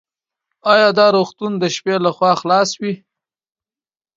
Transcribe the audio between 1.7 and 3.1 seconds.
شپې لخوا خلاص وي؟